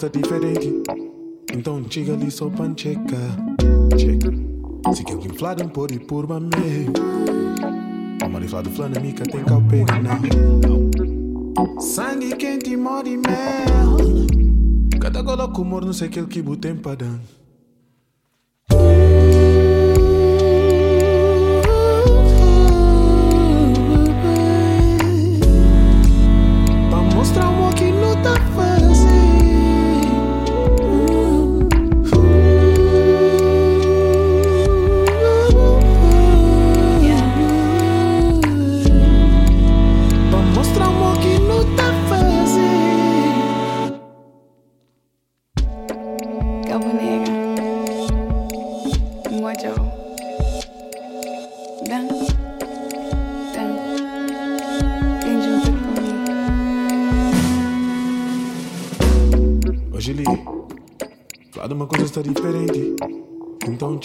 [0.00, 0.82] gosta diferente.
[1.52, 3.18] Então diga ali só pancheca.
[3.98, 4.32] Checa.
[4.94, 6.86] Se que eu inflado um por e por mamê.
[8.24, 10.18] Amor inflado flanamica é tem calpena.
[11.78, 13.20] Sangue quente, e e mel.
[14.98, 17.20] Cada gola com humor, não sei que ele que botem pra dan.
[26.88, 27.49] Pra mostrar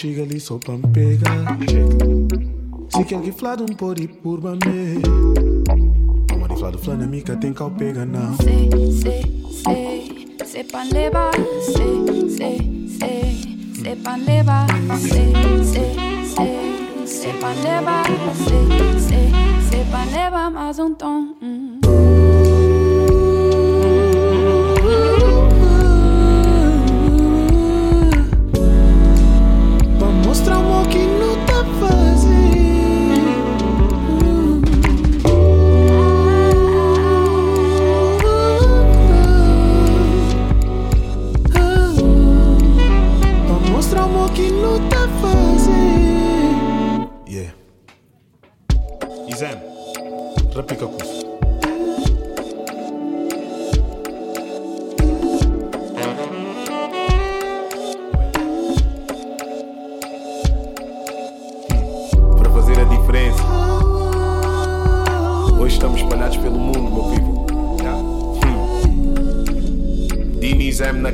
[0.06, 1.58] chega ali só pra me pegar.
[2.90, 5.00] Se quer que flado um pode por bamê.
[6.32, 8.36] A mariflado flana mica tem cal pega não.
[8.36, 8.70] Sei,
[9.02, 11.32] sei, sei, sei pra levar.
[11.60, 14.66] Sei, sei, sei, sei pra levar.
[15.00, 15.32] Sei,
[15.64, 15.94] sei,
[16.24, 18.04] sei, sei pra levar.
[18.06, 19.30] Sei, sei,
[19.68, 21.34] sei pra levar mais um tom.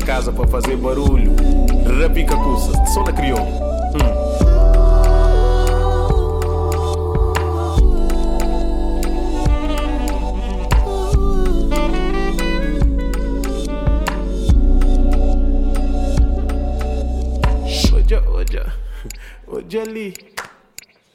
[0.03, 1.33] casa para fazer barulho.
[2.01, 3.43] Rapica cuça, só na crioula.
[3.95, 4.23] Hum.
[17.95, 18.73] Oja, oja,
[19.47, 20.15] oja ali,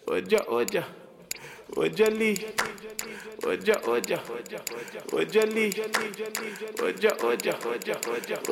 [0.08, 0.88] oja, oja,
[1.76, 2.67] oja ali.
[3.48, 4.20] oja oja
[5.14, 5.74] ojali
[6.84, 7.98] oja oja oja oja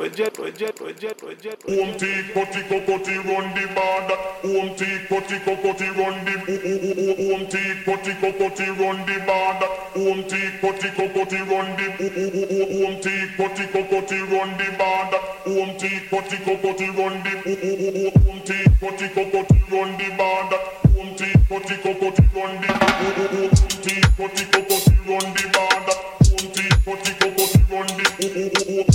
[0.01, 1.51] oja oja oja oja.
[1.67, 6.35] Om ti koti kokoti run the border Om ti koti kokoti run the
[7.33, 11.87] Om ti koti kokoti run the border Om ti koti kokoti run the
[12.85, 17.33] Om ti koti kokoti run the border Om ti koti kokoti run the
[18.31, 20.84] Om ti koti kokoti run the border
[27.75, 28.94] run the border.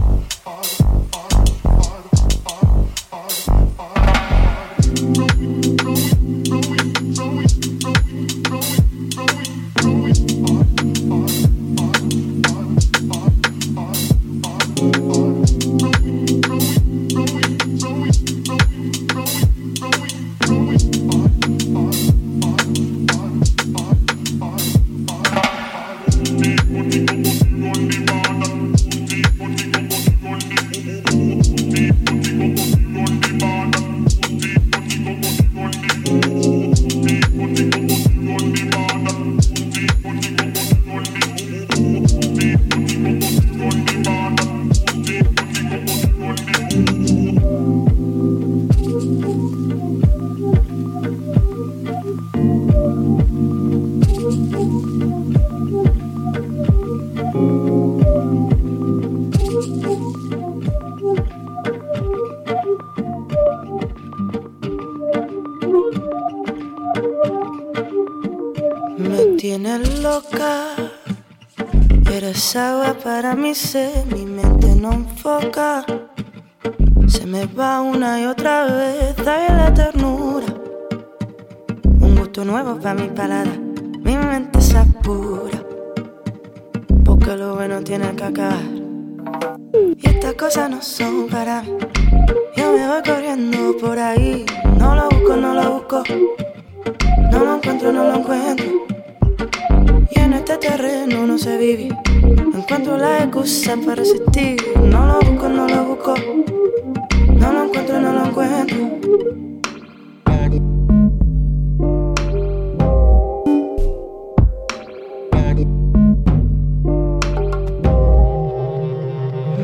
[73.53, 75.83] Para mi mente no enfoca.
[77.07, 80.45] Se me va una y otra vez, hay la ternura.
[81.99, 83.51] Un gusto nuevo para mi palada,
[83.99, 85.59] mi mente se apura.
[87.03, 88.63] Porque lo bueno tiene que acabar.
[89.97, 91.75] Y estas cosas no son para mí.
[92.55, 94.45] Yo me voy corriendo por ahí,
[94.79, 96.03] no lo busco, no lo busco.
[97.31, 98.70] No lo encuentro, no lo encuentro.
[100.61, 101.89] Terreno no se vive
[102.71, 104.61] encuentro la excusa para resistir.
[104.77, 106.15] No lo busco, no lo busco.
[107.33, 108.77] No lo encuentro, no lo encuentro.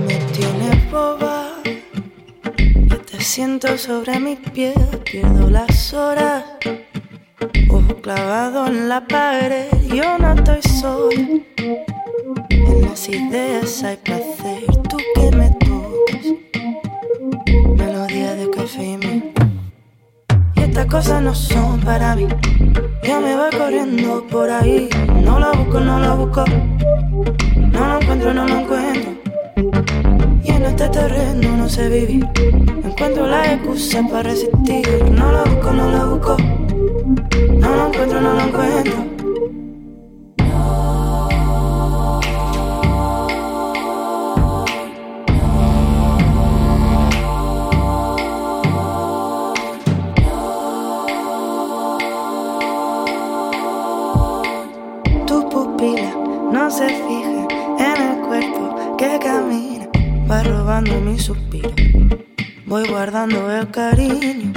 [0.05, 1.47] Me tiene boba.
[2.87, 4.75] Yo te siento sobre mis pies.
[5.05, 6.43] Pierdo las horas.
[8.01, 9.67] Clavado en la pared.
[9.93, 11.67] Yo no estoy sola
[12.81, 16.25] las ideas hay placer, tú que me tocas.
[17.75, 18.99] Melodía de café
[20.55, 22.27] y estas cosas no son para mí.
[23.03, 24.89] Yo me voy corriendo por ahí.
[25.23, 26.43] No lo busco, no lo busco.
[27.55, 29.11] No lo encuentro, no lo encuentro.
[30.43, 32.27] Y en este terreno no sé vivir.
[32.83, 35.03] Encuentro la excusa para resistir.
[35.11, 36.56] No lo busco, no lo busco.
[37.77, 39.17] No lo encuentro, no lo encuentro.
[56.69, 57.47] se fija
[57.79, 59.87] en el cuerpo que camina,
[60.29, 61.71] va robando mi suspiro.
[62.65, 64.51] Voy guardando el cariño,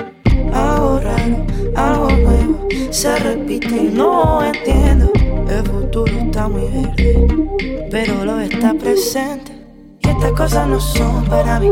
[0.52, 2.59] algo raro, algo nuevo,
[2.90, 5.10] se repite y no entiendo.
[5.48, 9.52] El futuro está muy verde, pero lo está presente.
[10.00, 11.70] Y estas cosas no son para mí.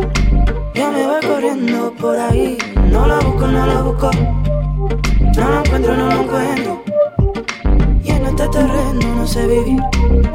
[0.74, 2.58] Yo me voy corriendo por ahí,
[2.90, 4.10] no lo busco, no lo busco.
[5.36, 6.82] No lo encuentro, no lo encuentro
[8.38, 9.82] este terreno no sé vivir.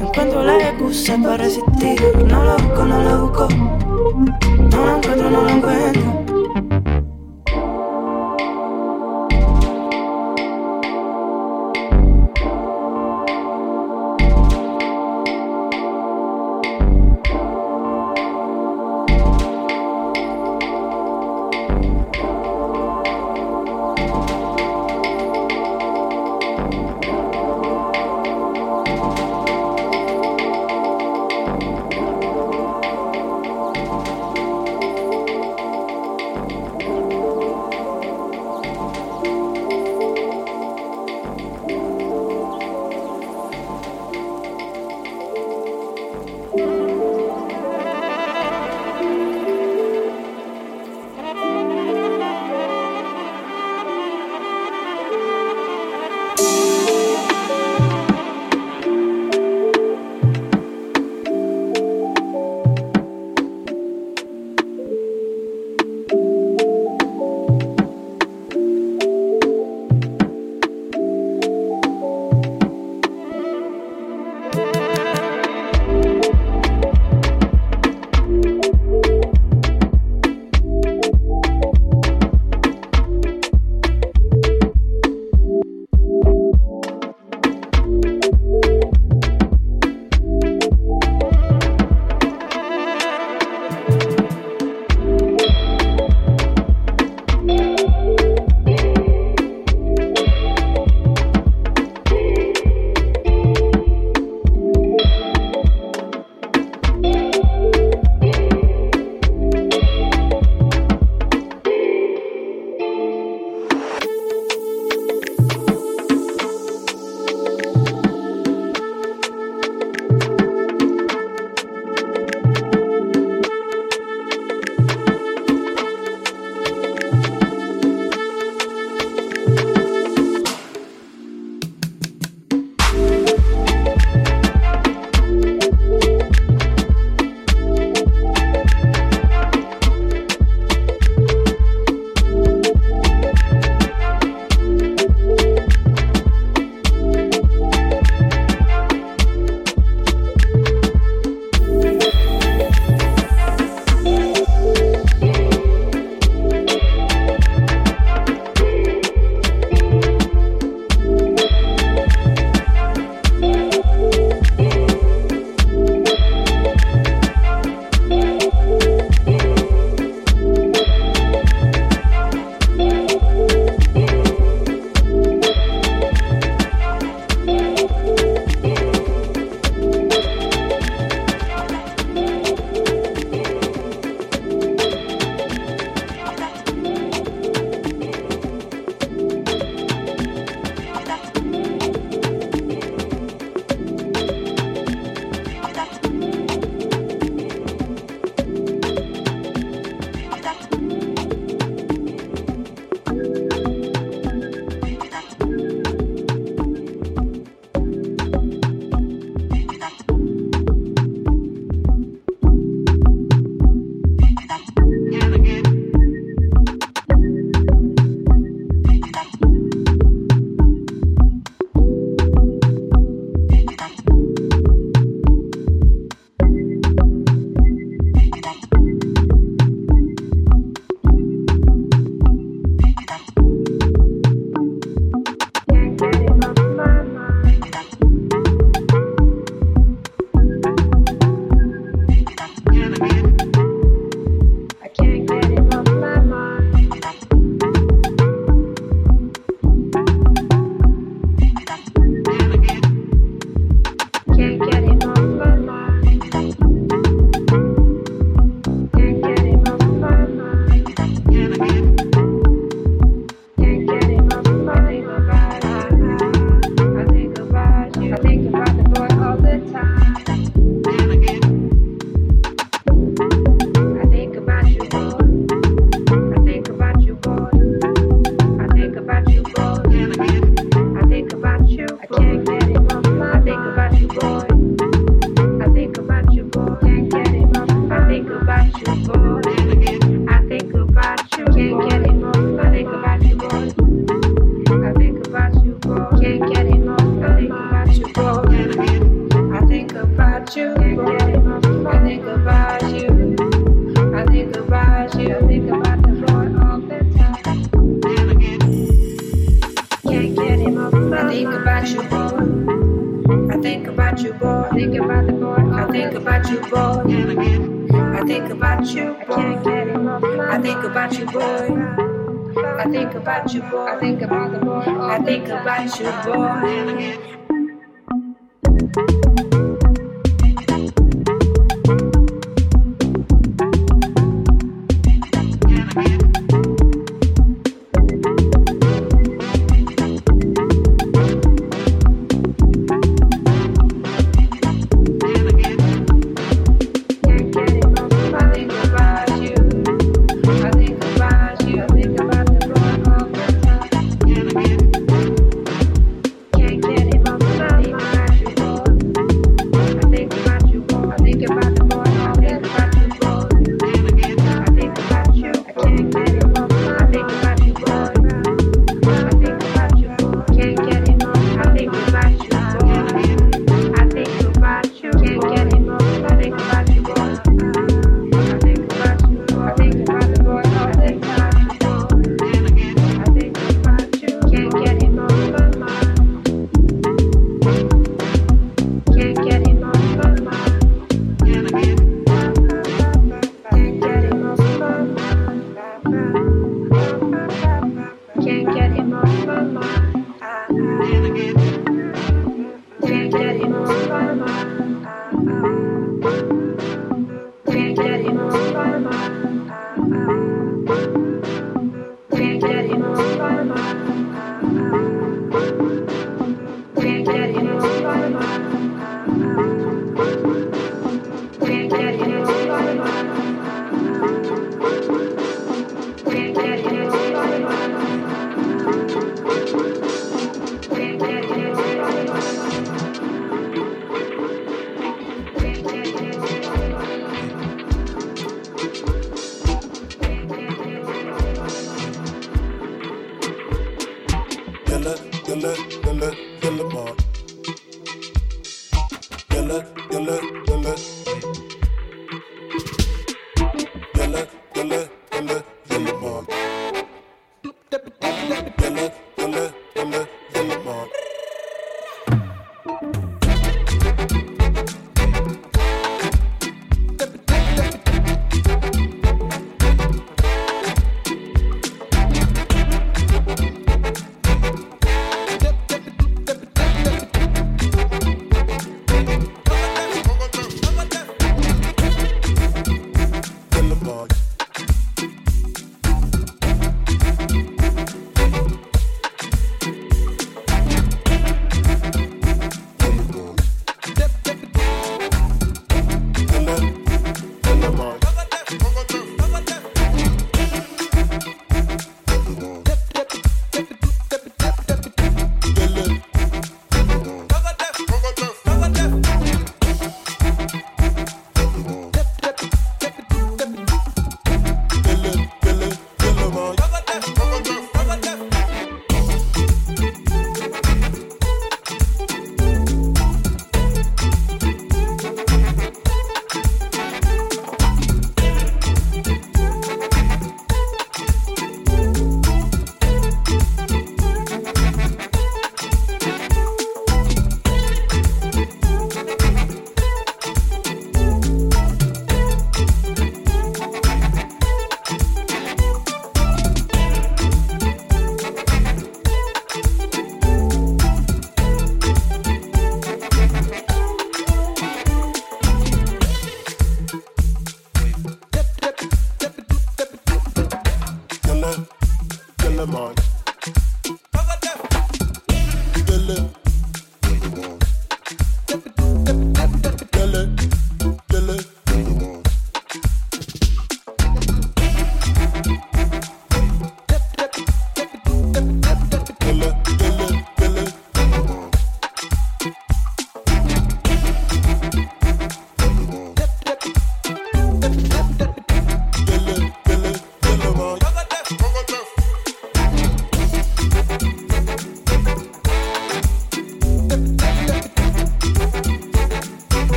[0.00, 2.00] Encuentro la excusa para resistir.
[2.26, 3.48] No lo busco, no lo busco.
[4.70, 6.17] No lo encuentro, no lo encuentro.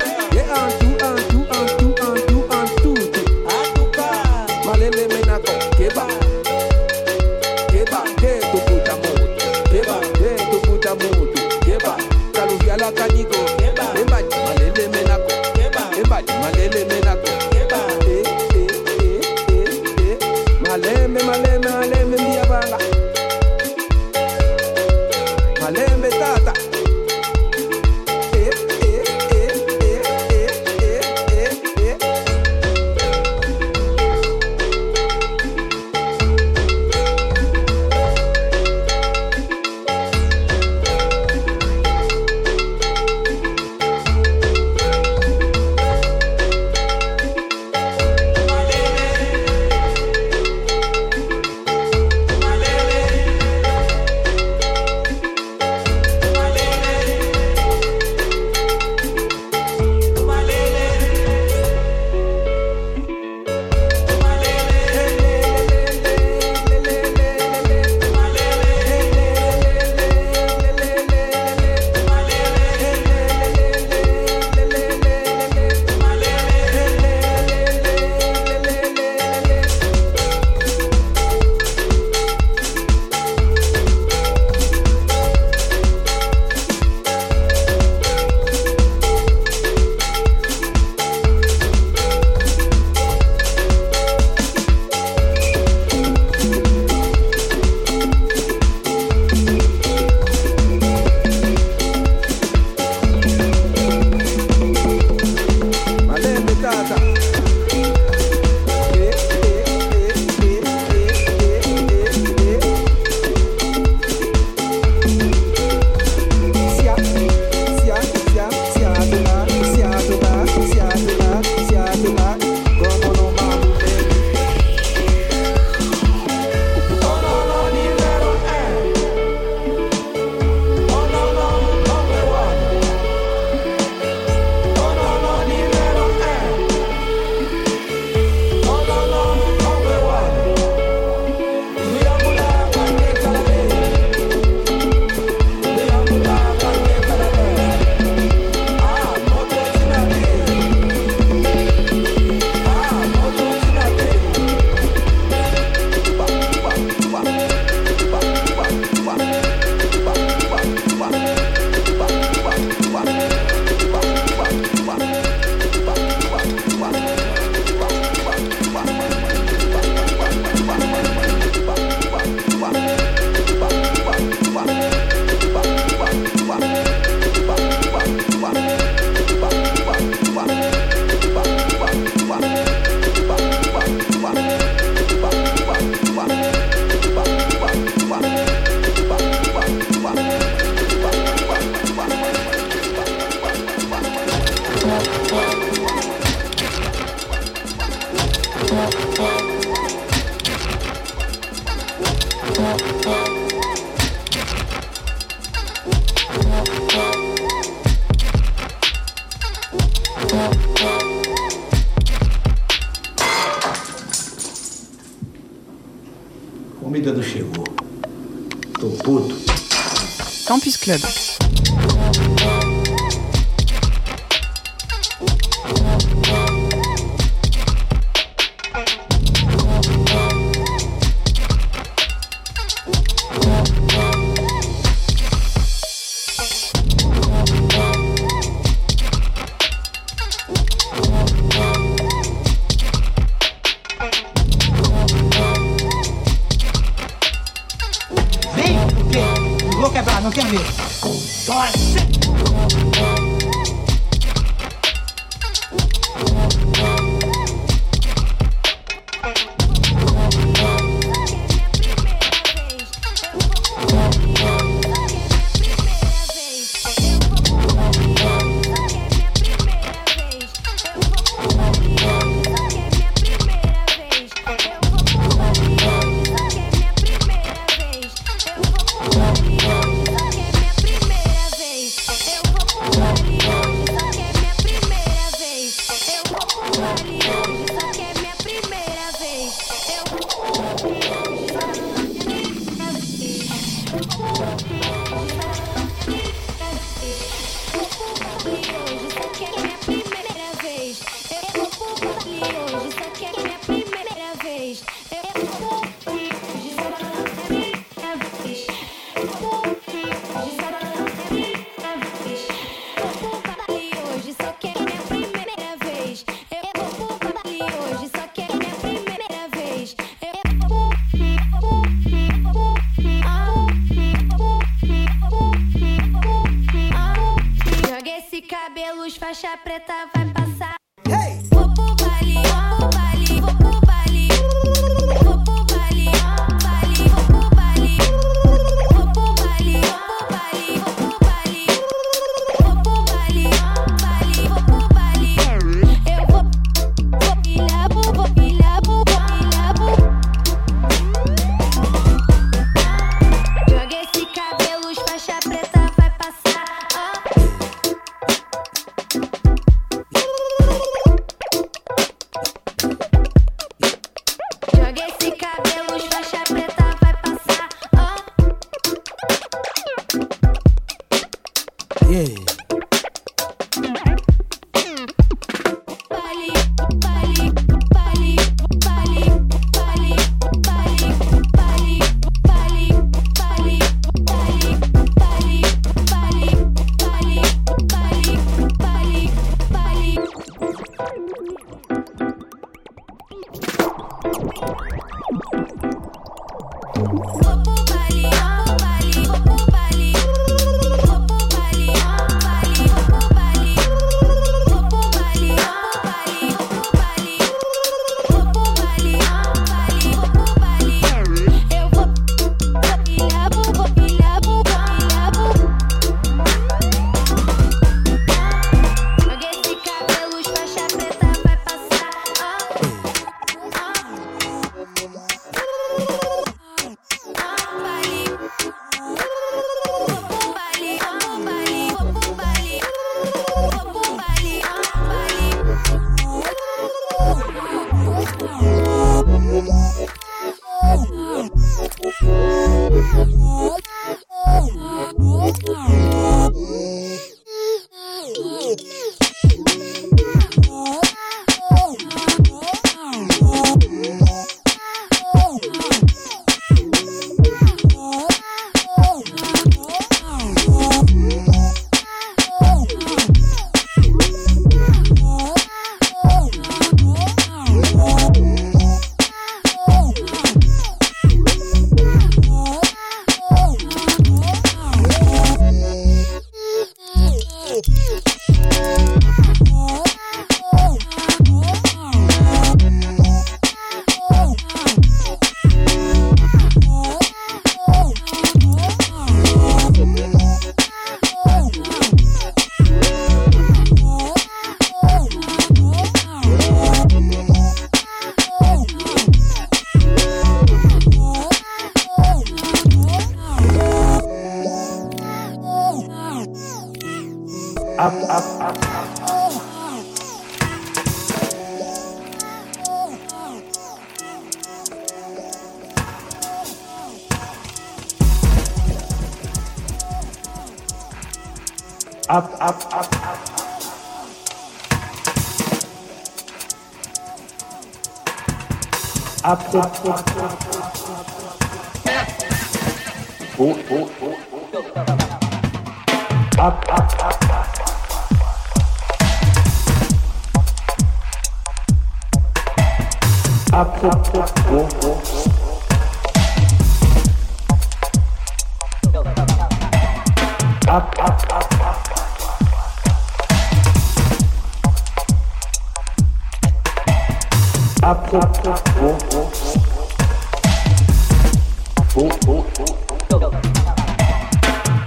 [225.68, 226.55] Thank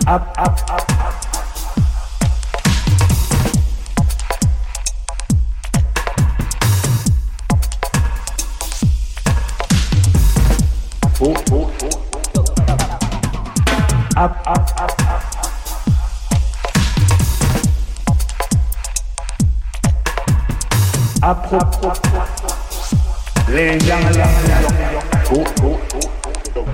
[0.08, 0.88] Up, up, up.
[11.20, 11.92] Oh, oh, oh.
[14.16, 14.78] Up, up.
[25.30, 26.64] Oh, oh, oh.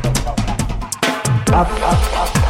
[1.52, 2.43] Up, up, up.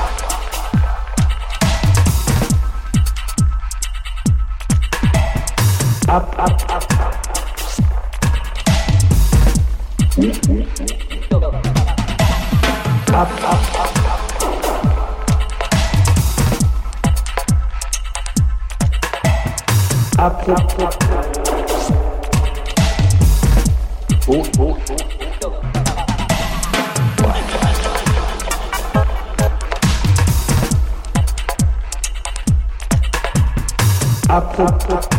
[6.14, 6.74] up, up,
[34.90, 35.13] up.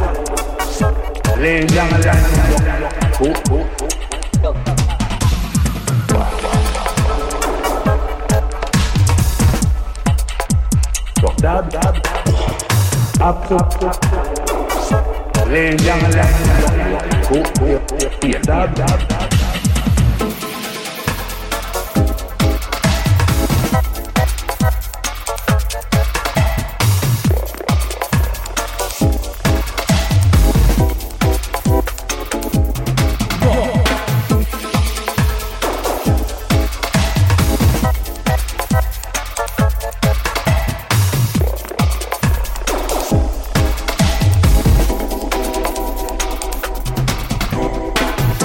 [15.52, 16.00] Les gens
[18.76, 19.15] go.